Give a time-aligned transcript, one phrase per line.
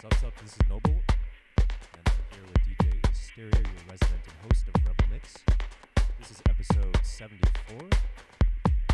[0.00, 1.02] Sup, sup, this is Noble,
[1.58, 5.34] and I'm here with DJ Hysteria, your resident and host of Rebel Mix.
[6.20, 7.90] This is episode 74, and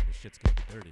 [0.07, 0.91] the shit's gonna be dirty.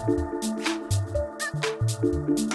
[0.00, 0.20] Thank
[2.40, 2.49] you.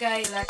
[0.00, 0.47] She's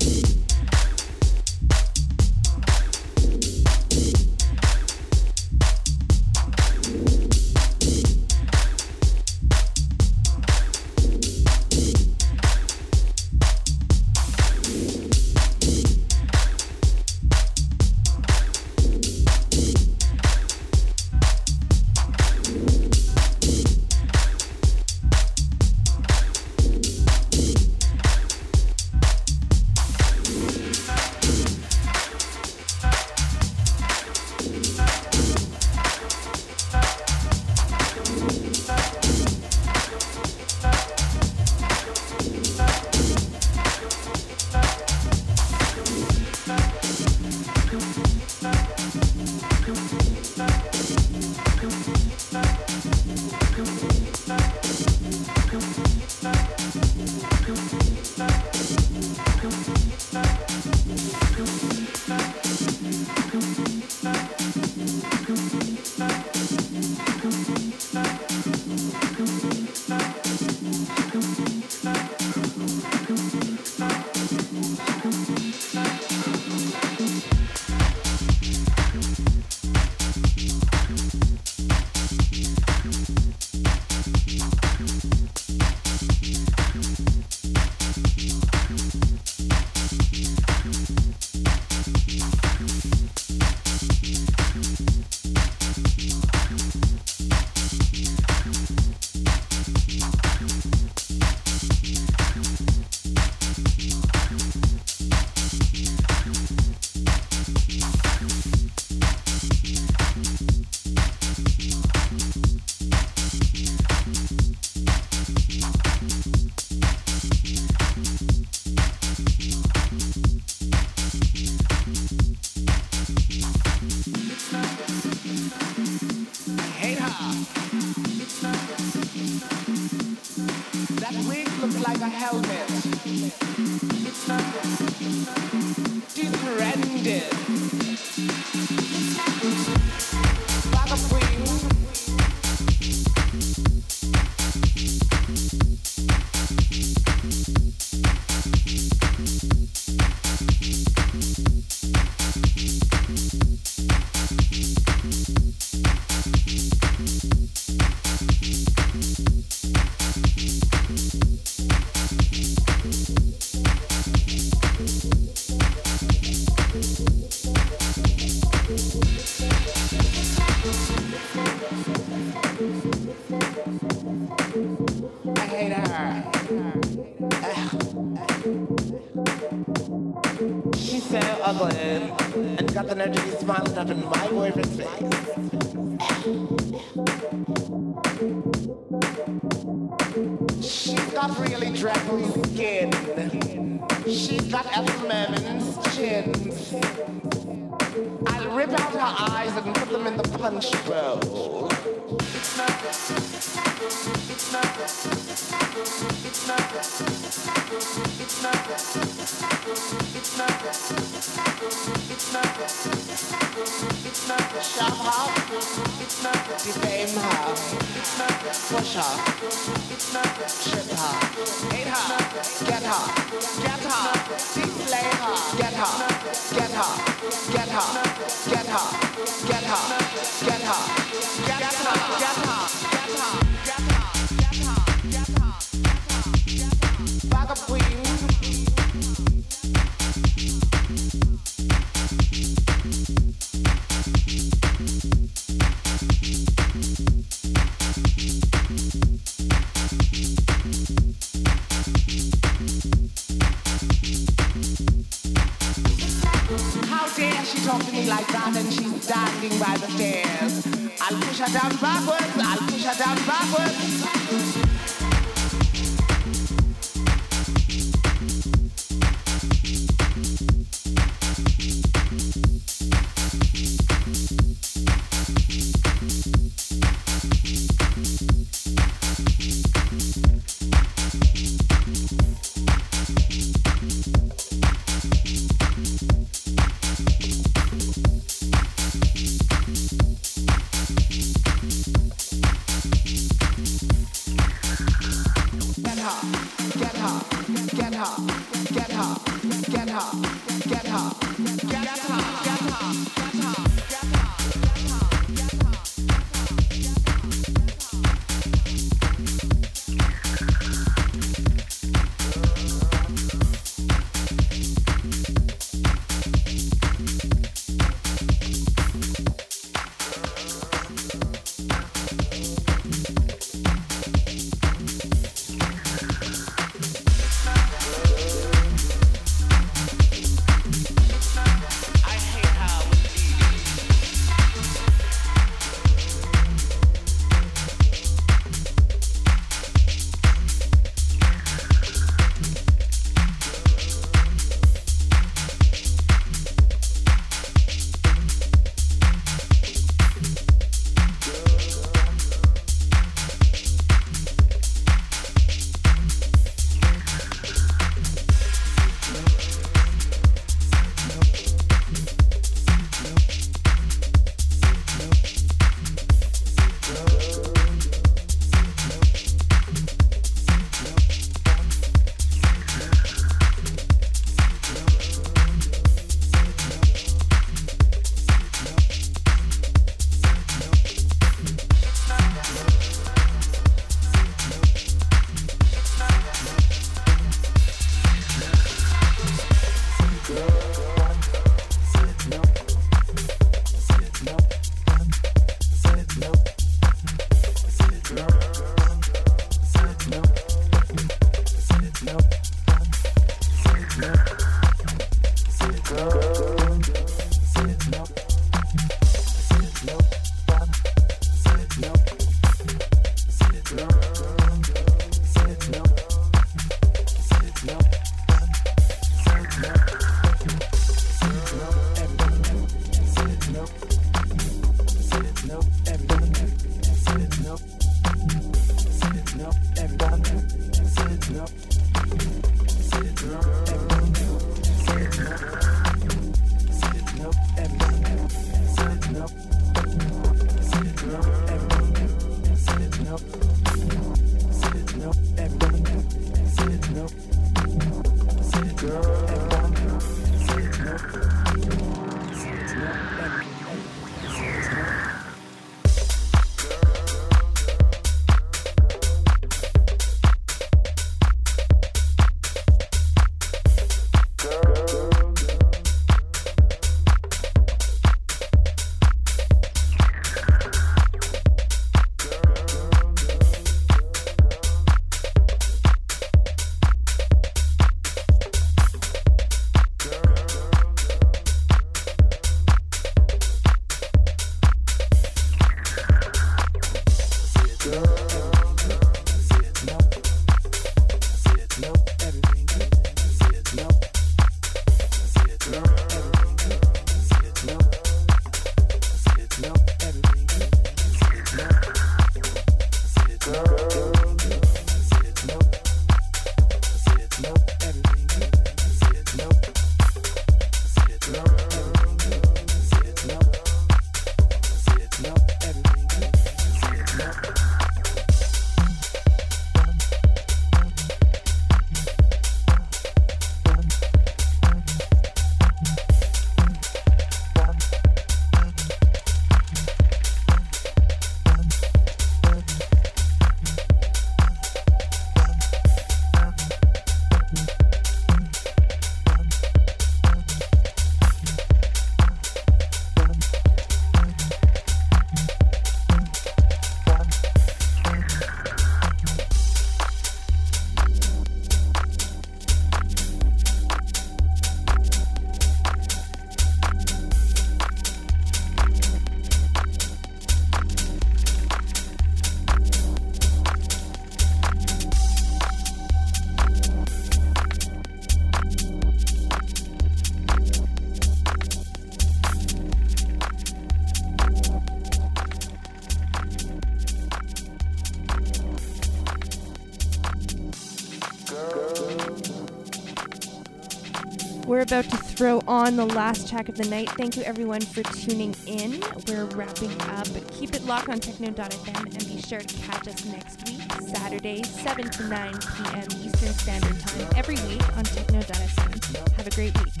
[585.41, 587.09] throw on the last track of the night.
[587.17, 589.03] Thank you everyone for tuning in.
[589.27, 590.27] We're wrapping up.
[590.51, 593.81] Keep it locked on techno.fm and be sure to catch us next week,
[594.15, 596.07] Saturday, 7 to 9 p.m.
[596.23, 599.31] Eastern Standard Time, every week on techno.fm.
[599.35, 600.00] Have a great week.